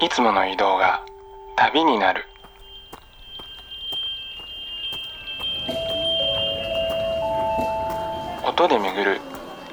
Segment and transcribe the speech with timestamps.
[0.00, 1.04] いつもの移動が
[1.56, 2.24] 旅になる。
[8.44, 9.20] 音で巡る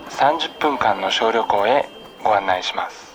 [0.10, 1.90] 30分間の小旅行へ
[2.24, 3.12] ご案内します。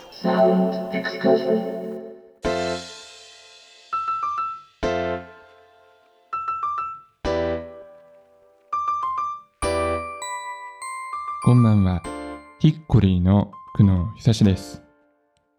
[11.43, 12.01] こんばんは。
[12.59, 14.86] ヒッコリーの久野久志です。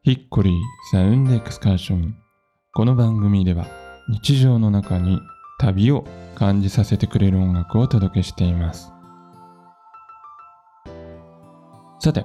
[0.08, 2.16] ヒッコリーサウンドエクスカーション
[2.72, 3.66] この番組では
[4.08, 5.20] 日常の中に
[5.60, 8.90] 旅を感じさせてくれる音楽をお届けしています。
[12.00, 12.24] さて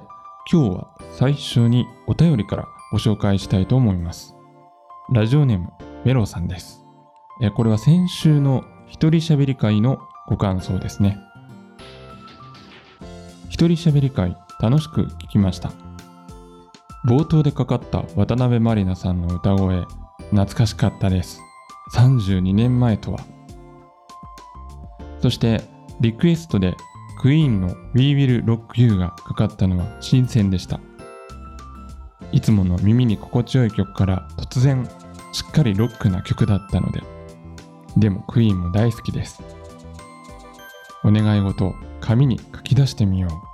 [0.50, 4.34] 今日は最初にお便りからご紹介したいと思います。
[5.12, 5.70] ラジオネーム
[6.06, 6.82] メロさんです。
[7.42, 11.18] えこれは先週の一人喋り会のご感想ですね。
[13.50, 15.83] 一人喋り会楽しく聞きました。
[17.06, 19.84] 冒頭でかかった渡辺満里奈さんの歌声
[20.30, 21.40] 懐かしかったです。
[21.92, 23.20] 32年前とは。
[25.20, 25.62] そして
[26.00, 26.74] リクエストで
[27.20, 30.80] クイーンの We Will Rock You がかかったのは新鮮でした。
[32.32, 34.88] いつもの耳に心地よい曲から突然
[35.32, 37.02] しっかりロックな曲だったので
[37.96, 39.42] でもクイーンも大好きです。
[41.04, 43.53] お願い事紙に書き出してみよう。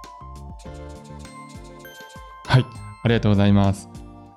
[3.03, 3.89] ありがとうございます。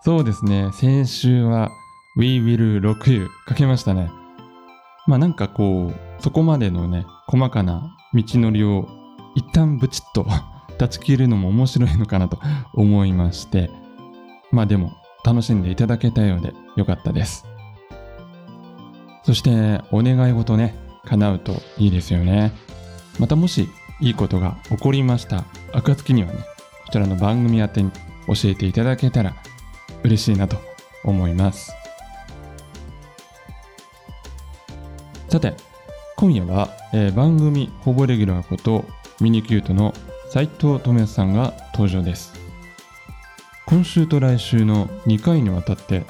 [0.01, 0.69] そうですね。
[0.73, 1.69] 先週は
[2.17, 4.11] We Will Rock You 書けましたね。
[5.07, 8.87] まあなんかこうそこまでのね細かな道のりを
[9.35, 10.25] 一旦ブチッと
[10.77, 12.39] 断ち切るのも面白いのかなと
[12.73, 13.69] 思いまして。
[14.51, 14.93] まあでも
[15.25, 17.45] 楽しんでいただけたようでよかったです。
[19.23, 22.51] そしてお願い事ね叶うといいですよね。
[23.19, 26.39] またもしいいことが起こりました暁にはね
[26.85, 27.91] こちらの番組宛てに
[28.27, 29.35] 教えていただけたら
[30.03, 30.57] 嬉しいなと
[31.03, 31.73] 思います。
[35.29, 35.55] さて
[36.15, 38.85] 今夜は、えー番組ほぼレギュラーこと
[39.19, 39.93] ミニキュートの
[40.29, 42.33] 斉藤智康さんが登場です。
[43.65, 46.05] 今週と来週の2回にわたって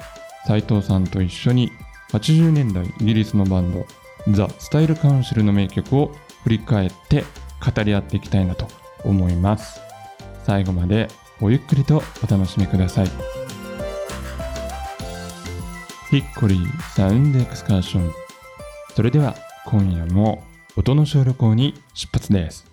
[0.46, 1.70] 斉藤さんと一緒に
[2.12, 3.86] 80年代イギリスのバンド
[4.32, 7.24] ザ・スタイルカウンシルの名曲を振り返って
[7.74, 8.68] 語り合っていきたいなと
[9.04, 9.80] 思います。
[10.44, 11.08] 最後まで
[11.44, 13.06] ごゆっくりとお楽しみください。
[16.08, 18.10] ヒッコリーサウンドエクスカーション。
[18.96, 19.34] それでは
[19.66, 20.42] 今夜も
[20.74, 22.64] 音の小旅行に出発です。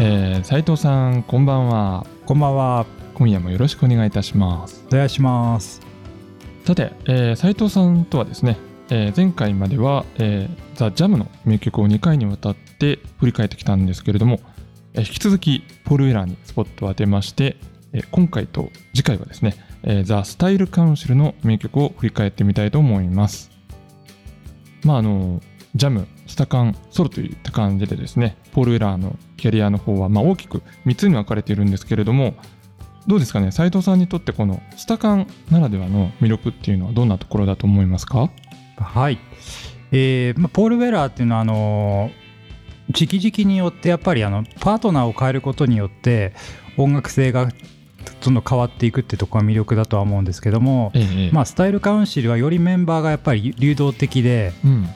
[0.00, 2.04] えー、斉藤さんこんばんは。
[2.26, 2.99] こんばんは。
[3.20, 5.82] 今夜もよろしくお願いいたしますお願いします。
[6.64, 8.56] さて、えー、斉藤さんとはですね、
[8.88, 14.40] えー前回までは、えー、ザ・ジャムの名曲を2回にわたって振り返ってきたんですけれども、
[14.94, 17.58] えー引き続きポール・ウェラーにスポットを当てまして、
[17.92, 23.50] えー今回と次回はですね、えーザ・スタイル・カウンシルの名曲を振り返ってみたいと思います。
[24.82, 25.42] まああの
[25.74, 32.34] ジャム、スタカン、ソロといった感じでですね、ポール・ウェラーのキャリアの方は、まあ、大きく3つに分かれているんですけれども、
[33.06, 38.30] どうですかね、斉藤さんにとってこのスタカンならではの魅力っていうのはどんなところだと思いますか？
[38.76, 39.18] はい。
[39.92, 42.20] えーまあ、ポール・ウェラーっていうのはあのー
[42.92, 46.34] 時期時期によってやっぱりあのパートナーを変えることによって
[46.76, 47.48] 音楽性が
[48.20, 51.30] どんどん変わっていくってところが魅力だとは思うんですけども、ええ。
[51.32, 54.88] まあ、スタイルカウンシルはよりメンバーがやっぱり流動的でうん、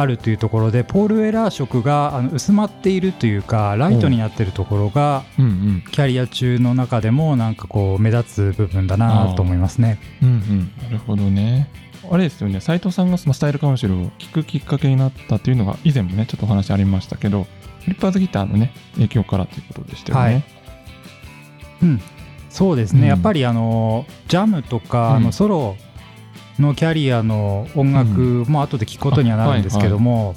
[0.00, 5.44] あるというところでポール・ウェラー色があの薄まっているというかライトになっているところがうん。
[5.44, 9.98] うんキャリア中の中でもなんかこう目立つ部分だなと思いますね。
[10.22, 10.72] うんうん。
[10.82, 11.68] なるほどね。
[12.10, 12.60] あれですよね。
[12.60, 17.46] 斉藤さんがそのスタイルカウンシルを聞くきっかけになったっていうのが以前もねちょっとお話ありましたけど
[17.80, 20.44] フリッパーズギターのね影響からということでしたよね、はい。
[21.82, 22.00] うん、
[22.50, 23.06] そうですね、うん。
[23.08, 25.16] やっぱりあのジャムとか、うん。
[25.16, 25.76] あのソロ
[26.58, 30.34] のキャリアの音楽も後で聴くことにはなるんですけども、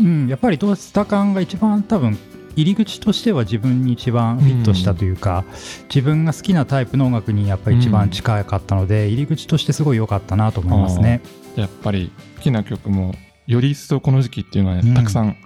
[0.00, 2.18] うんやっぱりどうスタカンが一番多分
[2.56, 5.44] 入り口としては自分に一番フィットしたというか、
[5.88, 11.20] 自分が好きなタイプの音楽にやっぱり一番近かったので、入り口としてすごい良かったなと思いますね。
[11.56, 13.14] やっぱり好きな曲も
[13.46, 14.94] より一層この時期っていうのはね、うん。
[14.94, 15.36] たくさん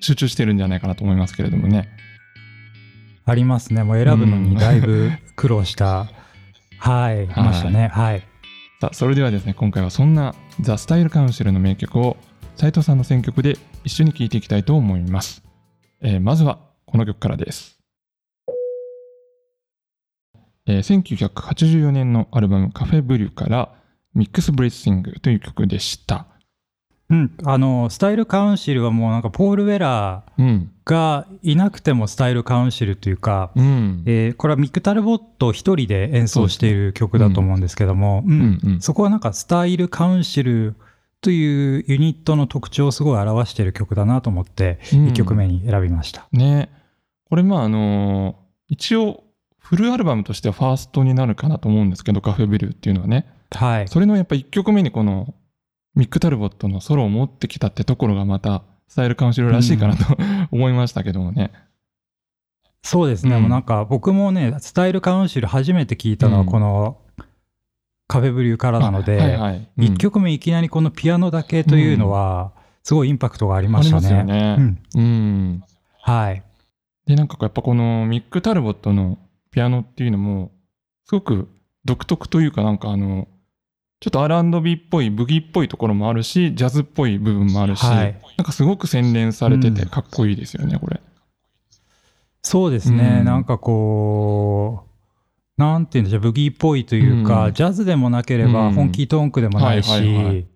[0.00, 1.88] 集中してるんじゃないかなと思いますけれどもね。
[3.24, 3.84] ありますね。
[3.84, 6.08] もう選ぶのにだいぶ苦労した、
[6.78, 7.88] はい、いましたね。
[7.92, 8.22] はい
[8.80, 12.16] さあそれではですね今回はそんなザ・スタイルカウンシルの名曲を
[12.54, 15.42] 斉藤さんの選曲で一緒に聴いていきたいと思います、
[16.00, 17.80] えーまずはこの曲からです、
[20.66, 23.74] えー1984年のアルバム「カフェブリュー」から
[24.14, 26.26] 「ミックスブレッシング」という曲でした。
[27.10, 30.70] うん、あのスタイルカウンシルはもうなんかポール・ウェラーうん。
[30.84, 34.02] がいなくてもスタイルカウンシルというか、うん。
[34.06, 40.76] えーこれはミック・タルボット一人で演奏している曲だと思うんですけども、うんうんうんそこはなんかスタイルカウンシル
[41.20, 46.28] というユニットの特徴をすごい表している曲だなと思って、うん1曲目に選びました。
[46.32, 46.70] ね
[47.30, 48.36] これまああの
[48.68, 49.24] 一応
[49.58, 53.88] フルアルバムとしてはファーストになるかなと思うんですけどカフェビルっていうのはねはい。
[53.88, 55.34] それのやっぱ1曲目にこの
[55.94, 60.04] ミック・タルボットのソロを持ってきたってところがまたスタイルカウンシルらしいかなと、
[60.50, 61.52] 思いましたけどもね。
[62.82, 63.42] そうですね、うん。
[63.42, 66.46] もうなんか僕もね、スタイルカウンシル初めて聞いたのはうん。
[66.46, 66.98] この
[68.06, 69.68] カフェブリューからなので、あはいはい。
[69.76, 69.84] うん。
[69.84, 72.52] 1曲目いきなりこのピアノだけというのは、
[72.82, 74.24] すごいインパクトがありましたね。
[74.24, 74.56] ね。
[74.58, 75.64] うん、うん。
[76.00, 76.42] はい。
[77.08, 79.18] でなんかやっぱこのミック・タルボットの
[79.50, 80.52] ピアノっていうのも
[81.04, 81.48] すごく
[81.84, 83.28] 独特というかなんかあの
[84.00, 88.20] ちょっと R&B っぽいブギっぽいところもあるしジャズっぽい部分もあるし、はい。
[88.36, 89.88] なんかすごく洗練されててうん。
[89.88, 91.00] かっこいいですよね、これ。
[92.42, 93.24] そうですね、うん。
[93.24, 97.54] なんかこう、なんていうんでしょう、ブギーっぽいというか、うん。
[97.54, 98.74] ジャズでもなければ、うん。
[98.74, 100.46] フォンキートンクでもないし、はいはいはい。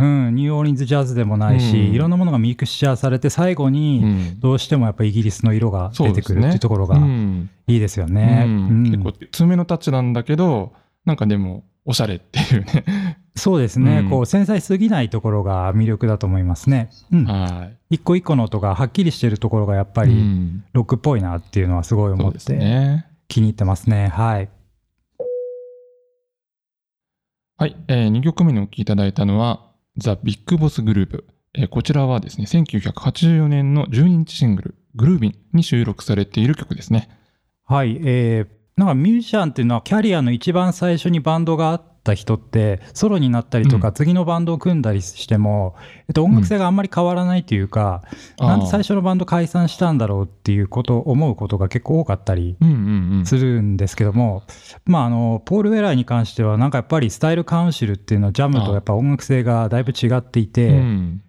[0.00, 1.94] うん、ニューオーリンズジャズでもないし、うん。
[1.94, 4.40] いろんなものがミクスチャーされて、最後に、うん。
[4.40, 7.50] どうしてもやっぱイギリスの色が出てくるっていうところがうん。
[7.68, 8.42] いいですよね。
[8.44, 8.52] うん。
[8.52, 8.82] うん。
[8.90, 10.72] 結構強めのタッチなんだけど
[11.04, 13.18] なんかでもおしゃれっていうね。
[13.34, 16.90] そうですね、うんこう繊細すぎないところが魅力だと思いますね。
[17.10, 17.94] うん、はい。
[17.94, 23.06] 一個一個の音がはっきりしてるところがやっぱうりんロックっぽいなっていうのはすごい思ってね。
[23.26, 24.08] 気に入ってますね。
[24.08, 24.50] はい。
[27.56, 31.26] はい、え2曲目にお聴きいただいたのは、ザ・ビッグボスグループ。
[31.54, 37.08] えーこちらはですね、1984年の12日シングル、グルービンに収録されている曲ですね。
[37.64, 43.94] はい、えーなんかミュージシャンっていうのはキャリアの一番最初にバンドがあった人ってソロになったりとか、うん。
[43.94, 45.74] 次のバンドを組んだりしても、
[46.06, 48.02] えっと、音楽性があんまり変わらないというか、
[48.38, 52.56] なんで最初のバンド解散したんだろうっていうことを思うことが結構多かったり。
[53.24, 54.44] するんですけども、
[54.86, 61.22] まあ、あのポール・ウェラーに関してはなんかやっぱりスタイルカウンシルっていうのはジャムとやっぱ音楽性がだいぶ違っていて、うん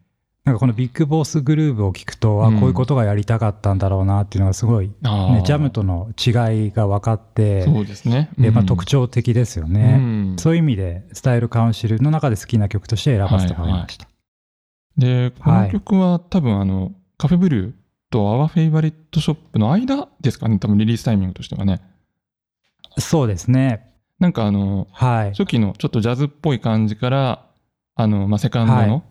[0.45, 4.93] なんかこのビッグボスグルーブを聞くと、あうんこういうことがやりたかったんだろうなっていうのがすごい、ね、
[5.45, 8.29] ジャムとの違いが分かって、そうですね。
[8.65, 14.07] 特徴的ですようね、んそういう意味でスタイルカウンシルの中で好きな曲として選ばせてもらいました。
[14.97, 17.73] で、この曲は多分あの、カフェブルー
[18.09, 21.81] とアワフェイバリットショップの間ですかね、多分リリースタイミングとしてはね。
[22.97, 23.93] そうですね。
[24.19, 25.29] なんかあの、はい。
[25.31, 27.45] 初期のちょっとジャズっぽい感じから、
[27.95, 29.03] あの、まあ、セカンドはいの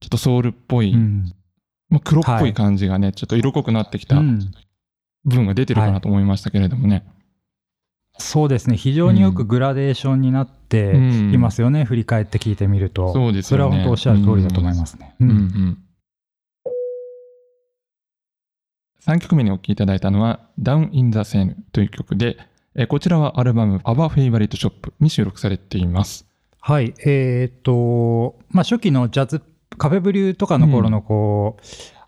[0.00, 1.32] ちょっとソウルっぽい、うん
[1.88, 4.52] まあ、黒っぽい感じがね、ちょっと色濃くなってきた部うん
[5.24, 7.04] 分が出てるかなと思いましたけれどもね。
[8.18, 8.76] そうですね。
[8.76, 10.92] 非常によくグラデーションになって
[11.32, 11.84] いますよね。
[11.84, 13.12] 振り返って聞いてみると。
[13.12, 15.14] そうですよねれは本当おっしゃる通りだと思いますね。
[15.20, 15.78] ううんんうん
[19.04, 22.36] 3曲目にお聴きいただいたのは「Down in the Seine」という曲で、
[22.74, 26.26] えーこちらはアルバム「Our Favorite Shop」に収録されています。
[26.60, 26.94] はい。
[27.06, 29.42] えーっと、まあ、初期のジャズ、
[29.80, 31.62] カフェブリューとかの頃のこう、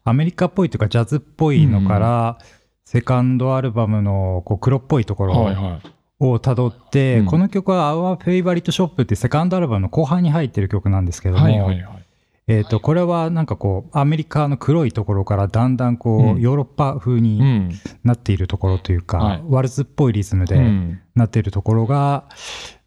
[0.05, 2.39] アメリカっぽいというかジャズっぽいのから、
[2.85, 5.81] セカンドアルバムのこう黒っぽいところ。
[6.21, 12.07] をたどって、うんこの曲は Our Favorite Shop ってセカンドアルバムの後半に入ってる曲なんですけども、はいはいはい。
[12.47, 17.73] えーっと、これはなんかこう、アメリカの黒いところからだんだんこう、うんヨーロッパ風うにん。
[18.05, 22.29] なっているところというか、はいワルツっぽいリズムうでんなっているところが、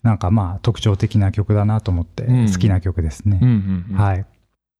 [0.03, 3.39] なんかまあ特徴的な曲だなと思ってうん好きな曲ですね。
[3.95, 4.25] はい。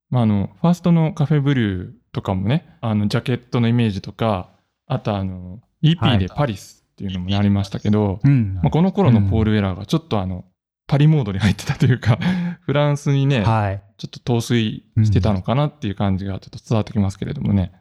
[0.09, 4.49] まあ、あのファーストのカフェブルーとかもねあのジャケットのイメージとか
[4.87, 8.55] あとあの EP でパリスっていうのもねありましたけど、うん。
[8.55, 10.45] まあ、この頃のポール・ウェラーがちょっとあの、
[10.87, 12.19] パリモードに入ってたというか
[12.61, 13.83] フランスにね、はい。
[13.97, 17.73] ちょっと陶酔してたのかなっていう感じがちょっと伝わってきますけれどもね。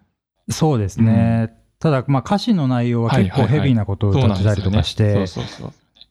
[0.50, 1.54] そうですね。
[1.78, 4.62] ただ、まあ歌詞の内容は結構はいはいはいヘビーなことを歌ってたり。
[4.62, 5.43] とかして、そ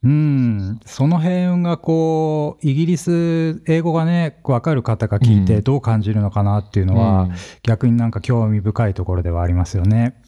[0.04, 7.32] うん、その辺がこう、イギリス英語がね、わかる方が聞いてうんどう感じるのかなっていうのは、うん
[7.64, 10.22] 逆になんか興味深いところではありますよね。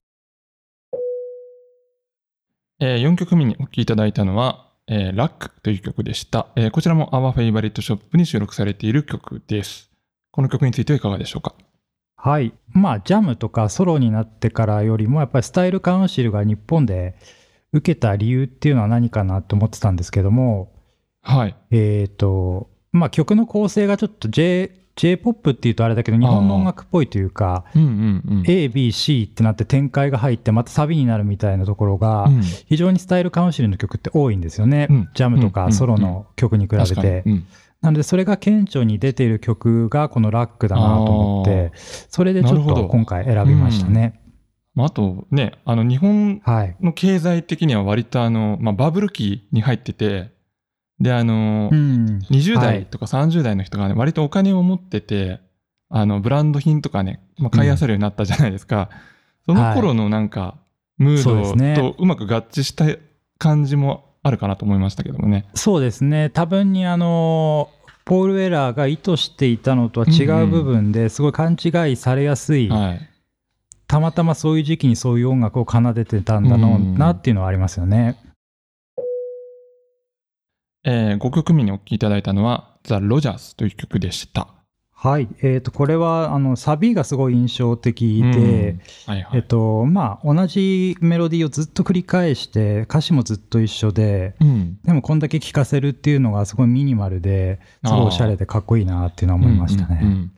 [2.79, 9.91] え4曲目にお聴きいただいたのは、えーラックという曲でした、えーこちらも Our Favorite Shop に収録されている曲です。
[10.31, 11.53] この曲についてはいかがでしょうか？
[12.17, 12.53] はい。
[12.69, 17.15] まあ、ジャムとかソロになってからよりも、やっぱりスタイルカウンシルが日本で
[17.75, 20.71] 受けた理由っていうのは何かなと思ってたんですけども、
[21.21, 21.55] はい。
[21.71, 28.43] えっ、と、まあ曲の構成がちょっと J、J-POP っていうとあれだけど、日本の音楽っぽいというか、うんうんうん。
[28.47, 34.87] A、B、C ってなって展開が入って、またサビになるみたいなところが、うん非常にスタイルカウンシルの曲って多いんですよね。
[34.89, 37.23] うんジャムとうんかソロの曲に比べて。
[37.25, 37.45] うん
[37.81, 44.24] なのでそれが顕著に出ている曲がこのラックだなと思ってそれでちょっと今回選びましたね。
[44.75, 50.31] まあ、あとね、あの日本はい、の経済的には割とあの、まあ、バブル期に入ってて、
[50.99, 52.19] で、あの、うん。
[52.29, 52.61] 20はい。
[52.61, 55.39] 代とか30代の人がね、割とお金を持ってて、
[55.89, 58.89] あの、ブランド品とかね、まあ、買い漁るようになったじゃないですか。
[59.45, 60.57] その頃のなんか、
[60.97, 62.85] ムードとうまく合致した
[63.37, 65.45] 感じもあるかなと思いましたけどもね。
[65.53, 66.29] そうですね。
[66.29, 67.69] 多分にあの
[68.05, 73.09] ポール・ウェラーが意図していたのとは違う部分ですごい勘違いされやすい、はい。
[73.87, 78.17] たまたまそういう時期にそういう音楽を奏でてたんだろうなっていうのはありますよね。
[80.83, 84.47] えー、5曲目にお聴きいただいたのは、ザ・ロジャースという曲でした。
[84.93, 88.79] はい、えー、とこれはあのサビがすごい印象的で、
[90.23, 94.79] 同じメロディーをずっと繰り返して歌詞もずっと一緒でうん。
[94.83, 99.99] でもこんだけ聴かせるっていうのがすごいミニマルですごいおしゃれでかっこいいなっていうのは思いましたね。
[100.01, 100.31] うんうんうん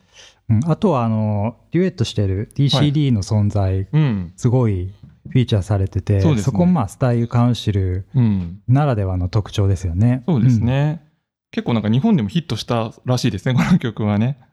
[0.65, 4.01] あとはあのデュエットしてる DCD の存在、うん。
[4.01, 4.33] うん。
[4.37, 4.93] すごい
[5.29, 8.61] フィーチャーされててそねこまあスタイルカウンシルうん。
[8.67, 10.23] ならではの特徴ですよね。
[10.27, 11.05] そうですね。
[11.51, 14.37] 結構なんか日本でもヒットしたらしいですね、 この曲はね。
[14.41, 14.47] うん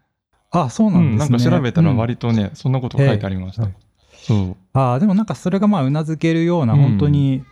[0.56, 1.38] あそうなうんん、ですね。
[1.38, 3.64] なんか調べたらうん割とね、そんなこと書いてありました。
[3.64, 3.74] え
[4.22, 4.56] そう。
[4.72, 7.42] あでもなんかそれがまあうなずけるようなうん本当に、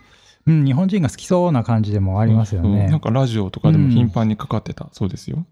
[0.45, 2.81] うん日本人が好きそうな感じでもありますよね。
[2.81, 5.45] そうなんかラジオとかでも頻繁にかかってた、そうですよ。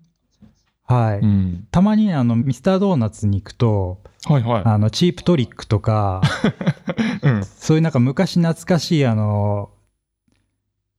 [0.91, 1.67] はい、うん。
[1.71, 6.21] たまにねあのミスタードーナツに行くとはいはあのチープトリックとか
[7.23, 7.27] い。
[7.27, 7.43] うん。
[7.43, 9.69] そういうなんか昔懐かしいあの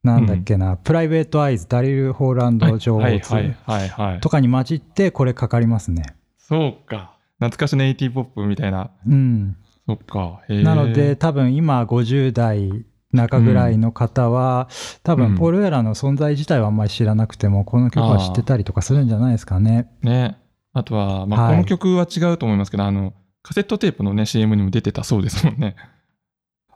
[0.02, 4.20] なんだっけな、プライベートアイズダリル・ホーランド・ジョはいー。
[4.20, 6.02] とかに混じってこれかかりますね。
[6.38, 7.16] そうか。
[7.38, 8.90] 懐かしの80ポップみたいな。
[9.06, 9.56] うん、
[9.86, 10.40] そっか。
[10.48, 14.68] なので、多分今50代中ぐらいの方は、
[15.02, 19.90] 多うん分ポール・ウェラーの存在自体はあんまり知らなくてもこの曲は知ってたりとかするんじゃないですかね。
[20.02, 20.38] ね。
[20.72, 25.76] あとは、まあ、はいこの曲は違うと思いますけど、あの、カセットテープのね、CM にも出てたそうですもんね。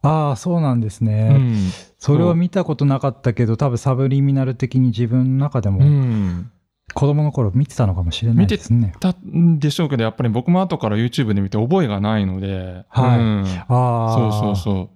[0.02, 1.56] ああそうなんですね、うん。
[1.98, 6.50] それは見たことなかったけど多分サブリミナル的に自分の中でうもん。
[6.94, 8.92] 子供の頃見てたのかもしれないですね。
[9.00, 12.84] たんでしょうけど、やっぱり僕も後から YouTube で見て覚えがないので。
[12.88, 14.95] はいうんああそうそうそう。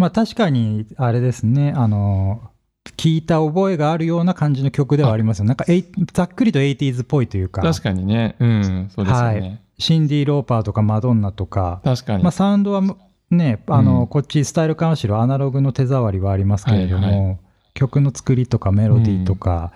[0.00, 2.40] まあ確かにあれですねあの
[2.96, 5.64] 聞いた覚えがあるような感じの曲ではありますよなんか
[6.12, 8.36] ざっくりと 80s っぽいというか確かにね。
[8.40, 8.90] うん。
[8.94, 9.40] そうですよね。
[9.40, 12.22] はいシンディ・ローパーとかマドンナとか、確かに。
[12.22, 12.82] まあ、サウンドは
[13.30, 17.36] ねあの、うんこっちスタイルカウンシルアナログの手触りはありますけれども、はいは
[17.72, 19.72] 曲の作りとかメロディーとか、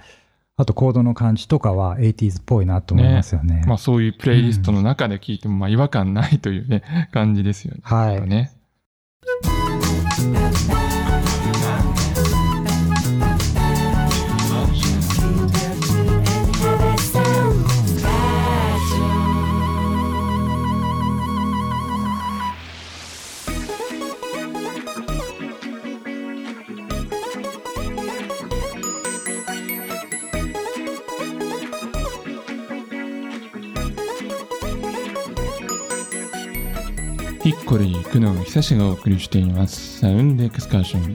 [0.57, 3.65] あとコードの感じとかは 80s っぽいなと思いますよね。
[3.67, 7.81] まあそういうプレイリストの中で聞いてもまあ違和感ないというね、感じですよね。
[7.83, 8.53] はい、ね。
[10.25, 10.94] i'm Bye.
[37.45, 39.99] ヒッコリー久野久志がお送りしています。
[39.99, 41.15] サウンドエクスカーション。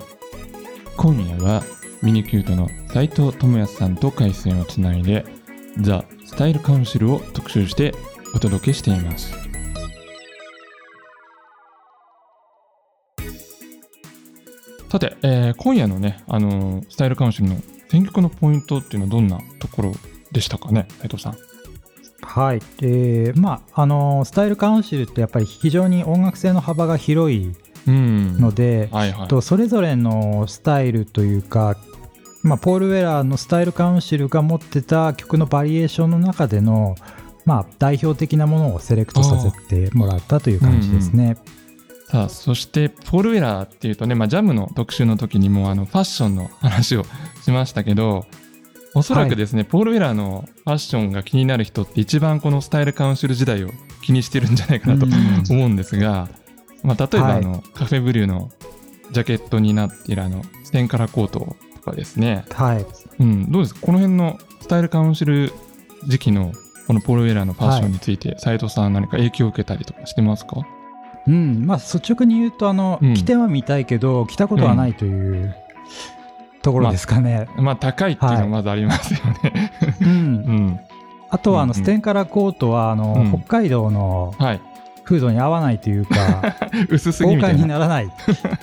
[0.96, 1.64] 今夜は
[2.04, 5.26] ミニキュートの斉藤智康さんと回線をつないで
[5.82, 7.96] ザ・スタイルカウンシルを特集して
[8.36, 9.34] お届けしています。
[14.92, 17.56] さて、えー今夜のね、あのースタイルカウンシルの
[17.90, 19.94] 選曲のポイントっていうのはどんなところ
[20.32, 21.49] でしたかね斉藤さん。
[22.30, 22.62] はい。
[22.82, 27.54] えーまああのスタイルカウンシルってやっぱり非常に音楽性の幅が広い
[27.88, 28.38] うん。
[28.38, 29.28] ので、はいはい。
[29.28, 31.76] とそれぞれのスタイルというか、
[32.44, 36.96] まあ、ポール・ウェラーのスタイルカウンシルが持ってた曲のバリエーションの中での、
[37.46, 41.38] まあ、代表的なものをセレクトさせてもらったという感じですね。
[42.08, 47.06] さあそしてポール・ウェラーっていうとね、まあ、ジャムの特集の時にもあのファッションの話を
[47.44, 48.26] しましたけど
[48.96, 53.70] おそらくですね、ポール・ウェラーのファッションが気になる人って一番このスタイルカウンシル時代を
[54.02, 55.58] 気にしてるんじゃないかなとうん。
[55.58, 56.28] 思うんですが、
[56.84, 57.38] まあ、例えばはい。
[57.38, 58.50] あの、カフェブリューの
[59.12, 62.86] ジャケットになっているあのステンカラーコートとかですね、はい。
[63.20, 63.82] うん、どうですか？
[63.82, 65.52] この辺のスタイルカウンシル
[66.08, 66.54] 時期の
[66.88, 70.66] このポール・ウェラーのファッションについて斉藤さん何か影響を受けたりとかしてますか？
[71.28, 71.66] うん。
[71.66, 73.14] まあ、率直に言うとあの、うん。
[73.14, 75.56] 着てはみたいけど着たことはないという
[76.62, 77.48] ところですかね。
[77.58, 79.72] まあ高いっていうのはまずありますよね。
[80.02, 80.08] うん。
[80.08, 80.80] うん。
[81.30, 81.84] あとはあの、うんうん。
[81.84, 83.42] ステンカラーコートはあの、うん。
[83.42, 84.62] 北海道のはい。
[85.06, 86.56] 風土に合わないというか
[86.88, 87.64] 薄すぎ豪快みたいな。
[87.64, 88.12] にならない。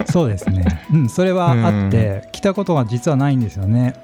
[0.04, 3.94] そうですね、うん、それはあって、着たことは実はないんですよね。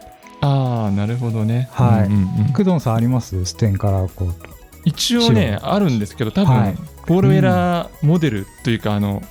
[0.41, 1.69] ああなるほどね。
[1.71, 2.07] はい。
[2.07, 2.53] うんうんうん。
[2.53, 3.45] 工藤さんあります？
[3.45, 4.49] ステンカラーコート。
[4.85, 6.75] 一応ねあるんですけど多分、はい。
[7.07, 9.23] ポールウェラーモデルというか、あの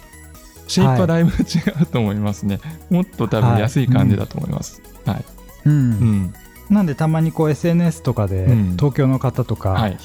[0.71, 2.59] シェイプはだいぶ違うと思いますね、
[2.89, 4.81] もっと多分安い感じだと思います。
[5.05, 5.25] はい、
[5.65, 5.73] うん。
[5.73, 6.33] うん。
[6.69, 8.71] なんでたまにこう SNS とかでうん。
[8.77, 9.97] 東京の方とかはい。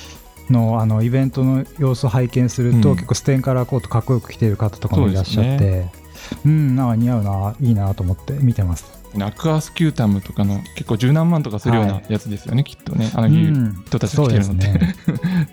[0.50, 2.96] のあのイベントの様子を拝見すると、うん。
[2.96, 5.86] 結構ステンカラーコートかっこよく着てる方とかもいらっしゃって。
[6.44, 8.96] う,、んなんか似合うないいなと思って見てます。
[9.20, 13.10] アクアスキュータムとかの結構十何万とかするようはないやつですよね、きっとね。
[13.14, 13.84] ああういうん。
[13.86, 14.80] 人たちが着てるので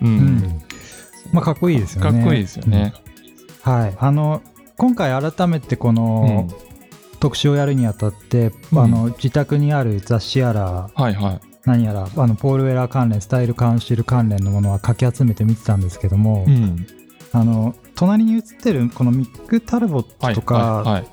[1.32, 2.12] まあかっこいいですよね。
[2.12, 2.94] かっこいいですよね、
[3.62, 3.94] はい。
[3.98, 4.42] あの
[4.76, 6.48] 今回改めてこの、
[7.24, 8.78] 特集をやるにあたって、うん。
[8.80, 11.40] あの自宅にある雑誌やらはいはい。
[11.64, 16.86] 何やらあのポールウェラー関連スタイルカウンシル関連のものはかき集めて見てたんですけども、うん。
[17.32, 21.06] あの隣に写ってるこのミック・タルボッはいトとか、はいはい。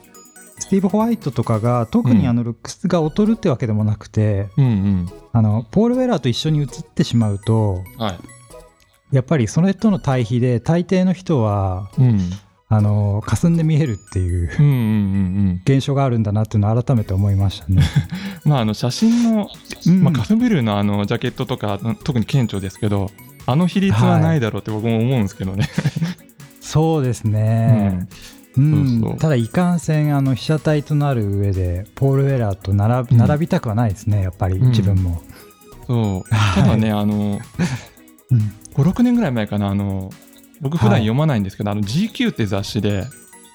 [0.59, 5.09] スティーブ・ホワイトとかが特にあのルックスが劣るってわけでもなくて、うんうん。
[5.31, 8.19] あのポール・ウェラーと一緒に写ってしまうとはい。
[9.15, 12.19] やっぱりそれとの対比で大抵の人はうん
[12.73, 14.79] あの霞んで見えるっていううんうんうんう
[15.55, 15.61] ん。
[15.65, 17.83] 現象があるんだなっていうのを改めて思いましたね。
[18.45, 19.49] まああの写真の、
[19.87, 20.03] うん。
[20.03, 23.11] まあ、カフェブルーのあのジャケットとか特に顕著ですけど
[23.45, 25.67] あの比率はないだろうって僕も思うんですけどね、
[26.61, 28.07] そうですね、
[28.55, 29.01] うん。
[29.01, 29.19] そうそう。
[29.19, 33.27] ただいかんせんあの被写体となる上でポール・ウェラーと並びうん。
[33.27, 34.69] 並びたくはないですねやっぱりうん。
[34.69, 35.21] 自分も。
[35.87, 36.33] そう。
[36.33, 37.37] はいただね、あの
[38.31, 38.53] うん。
[38.75, 40.09] 56年ぐらい前かなあの
[40.61, 43.05] 僕普段読まないんですけど、あの GQ って雑誌で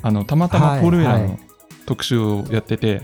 [0.02, 1.40] あのたまたまポールウェラーのはいはい
[1.86, 3.02] 特集をやってて、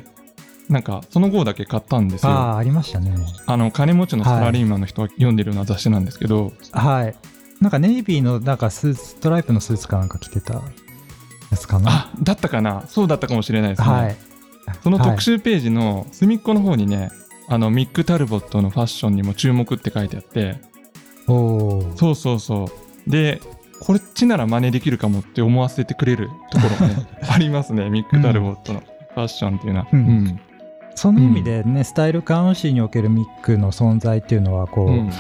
[0.69, 2.33] なんかその号だけ買ったんですよ。
[2.33, 3.15] ああありましたね。
[3.47, 7.15] あの金持ちのサラリーマンの人が読んでるような雑誌なんですけど、はい。
[7.61, 10.63] なんかネイビーのなんかスーツストライプのスーツかなんか着てたや
[11.57, 11.91] つかな？
[11.93, 12.85] あだったかな？
[12.89, 13.89] そうだったかもしれないですね。
[13.89, 14.17] はい。
[14.83, 17.13] その特集ページの隅っこの方にね、
[17.47, 20.61] あのミック・タルボットのファッションにも注目って書いてあって
[21.29, 21.35] お
[21.79, 21.93] お。
[21.97, 22.65] そうそうそ
[23.07, 23.41] うで
[23.85, 28.83] こっちなら真似できるかもって思わせてくれるところがね ありますねミック・タルボットの
[29.15, 29.87] ファッションっていうのは。
[29.93, 30.41] うん。
[30.95, 35.11] その意味でね、スタイルカウンシーにおけるミックの存在っていうのはこう、うん。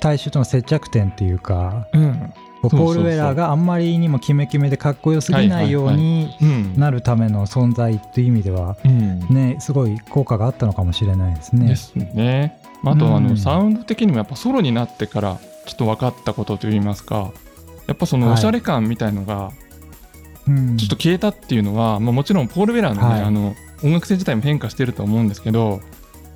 [0.00, 2.32] 大衆との接着点っていうか、うん。
[2.62, 6.74] ポール・ウェラーがあんまりにもキメキメでかっこよすぎないようにうん。
[6.76, 9.20] なるための存在っていう意味ではうん。
[9.30, 11.68] ねすごい効果があったのかもしれないですね。
[11.68, 12.58] ですね。
[12.82, 13.28] まああとあうん。
[13.28, 17.30] のサウンド的にもやっぱソロになってからちょっと分かったことといいますか
[17.88, 18.34] やっぱそのはい。
[18.34, 19.50] おしゃれ感みたいのが
[20.46, 20.76] うん。
[20.76, 23.22] ちょっと消えたっていうのは、まあ、もちろんポール・ウェラーの,、ねはい。
[23.22, 25.80] あの音楽性自体も変化してると思うんですけど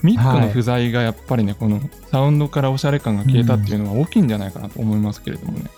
[0.02, 5.70] ミックの不在がやっぱりねこのサウンドからおしゃれ感が消えたっていうのは大きいんじゃないかなと思いますけれどもね。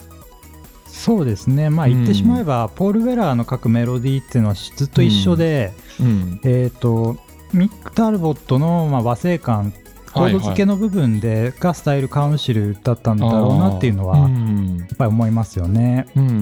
[0.87, 1.69] そうですね。
[1.69, 6.41] まあ言ってしまえば、ポール・ウェラーの書くメロディーっていうのはずっと一緒で、うん。
[6.45, 7.19] えっ、と
[7.53, 9.75] ミック・タルボットのまあ和製感
[10.15, 16.07] コード付けの部分でがスタイルカウンシルだったんだろうなっていうのはうやんっぱり思いますよね。
[16.17, 16.35] うんうん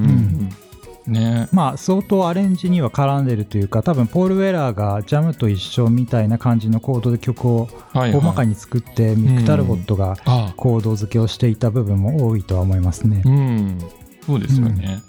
[1.06, 1.12] うん。
[1.12, 1.48] ね。
[1.52, 13.22] まあ相当アレンジには絡んでるというか多分ポール・ウェラーがジャムと一緒みたいな感じのコードで曲をはい大まかにに作って、ミック・タルボットがあコード付けをしていた部分も多いとは思いますね。
[13.24, 13.78] うん。
[14.24, 15.00] そうですよね。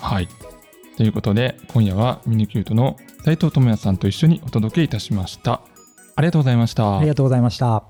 [0.00, 0.28] はい。
[0.96, 5.60] ということで今夜はミニキュートの斉藤智也さんと一緒にお届けいたしました。
[6.16, 6.98] ありがとうございました。
[6.98, 7.84] ありがとうございました。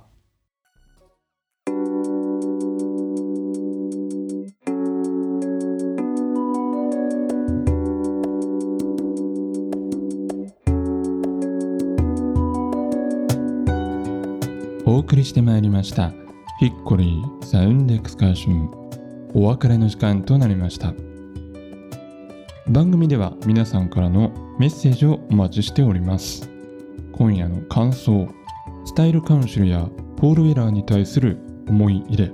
[14.85, 16.13] お送りしてまいりました
[16.59, 18.71] ヒッコリーサウンドエクスカーション
[19.35, 20.95] お別れの時間となりました
[22.69, 26.56] 番組では皆さんからのメッセージをお待ちしております
[27.17, 28.29] 今夜の感想
[28.85, 32.33] スタイルカウンシルやポール・ウェラーに対する思い入れ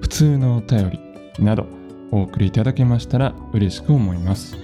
[0.00, 1.66] 普通のお便りなど
[2.10, 4.56] お送りいただけましたら嬉しく思います。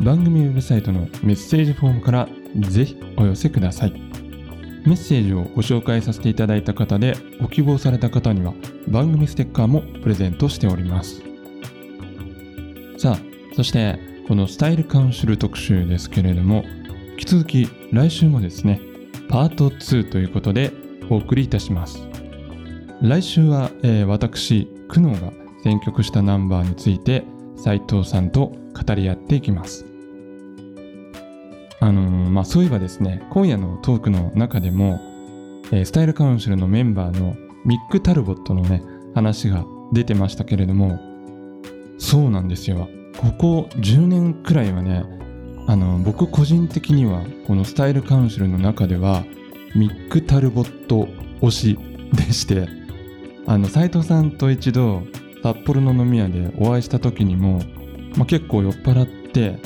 [0.00, 3.92] 番組ウェブサイトのメッセージフォームからぜひお寄せください。
[4.86, 8.54] メッセージをご紹介させていただいた方でご希望された方には
[8.86, 11.20] 番組ステッカーもプレゼントしております。
[12.96, 13.18] さあ
[13.54, 16.64] そしてこのスタイルカウンシル特集ですけれども
[17.18, 18.80] 引き続き来週もですね
[19.28, 20.70] パート2ということで
[21.10, 22.06] お送りいたします。
[23.02, 25.32] 来週は、えー私久能が
[25.64, 27.24] 選曲したナンバーについて
[27.56, 29.84] 斉藤さんと語り合っていきます。
[31.80, 35.00] あのーまあそういえばですね今夜のトークの中でも、
[35.72, 38.80] えースタイルカウンシルのメンバーのミック・タルボットのね
[39.16, 41.00] 話が出てましたけれども
[41.98, 42.88] そうなんですよ。
[43.16, 45.17] ここ10年くらいはね
[45.68, 49.22] あの僕個人的にはこのスタイルカウンシルの中では
[49.76, 51.08] ミック・タルボット
[51.42, 51.78] 推し
[52.14, 52.66] でして
[53.46, 55.02] あの斉藤さんと一度
[55.42, 57.60] 札幌の飲み屋でお会いした時にも、
[58.16, 59.58] まあ、結構酔っ払って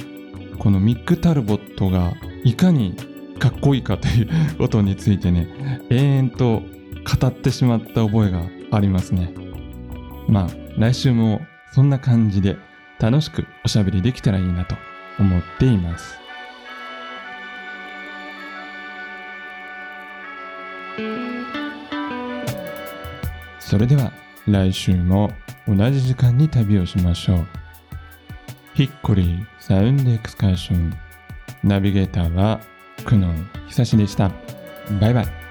[0.59, 2.97] このミック・タルボットがいかに
[3.39, 5.47] かっこいいかということについてね
[5.89, 6.63] 延々と
[7.21, 9.33] 語ってしまった覚えがありますね。
[10.27, 11.41] まあ来週も
[11.73, 12.57] そんな感じで
[12.99, 14.75] 楽しくおしゃべりできたらいいなと
[15.19, 16.19] 思っています。
[23.59, 24.13] それでは
[24.47, 25.31] 来週も
[25.67, 27.47] 同じ時間に旅をしましょう。
[28.75, 30.95] ヒッコリーサウンドエクスカーション。
[31.65, 32.61] ナビゲーターは
[33.05, 33.33] 久野
[33.69, 34.31] 久志でした。
[35.01, 35.42] バイバイ。